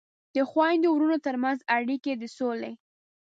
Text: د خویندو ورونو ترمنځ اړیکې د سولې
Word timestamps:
د 0.35 0.37
خویندو 0.49 0.87
ورونو 0.93 1.17
ترمنځ 1.27 1.59
اړیکې 1.77 2.13
د 2.17 2.23
سولې 2.37 2.73